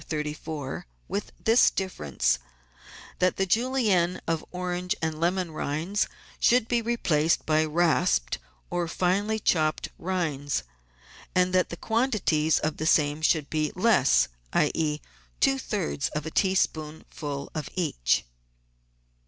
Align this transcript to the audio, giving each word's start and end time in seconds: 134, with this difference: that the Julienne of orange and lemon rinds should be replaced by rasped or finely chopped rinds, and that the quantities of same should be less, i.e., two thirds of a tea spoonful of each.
134, 0.01 0.87
with 1.07 1.31
this 1.39 1.69
difference: 1.69 2.39
that 3.19 3.37
the 3.37 3.45
Julienne 3.45 4.19
of 4.27 4.43
orange 4.49 4.95
and 4.99 5.19
lemon 5.19 5.51
rinds 5.51 6.07
should 6.39 6.67
be 6.67 6.81
replaced 6.81 7.45
by 7.45 7.63
rasped 7.65 8.39
or 8.71 8.87
finely 8.87 9.37
chopped 9.37 9.89
rinds, 9.99 10.63
and 11.35 11.53
that 11.53 11.69
the 11.69 11.77
quantities 11.77 12.57
of 12.57 12.79
same 12.89 13.21
should 13.21 13.47
be 13.47 13.71
less, 13.75 14.27
i.e., 14.53 14.99
two 15.39 15.59
thirds 15.59 16.09
of 16.15 16.25
a 16.25 16.31
tea 16.31 16.55
spoonful 16.55 17.51
of 17.53 17.69
each. 17.75 18.25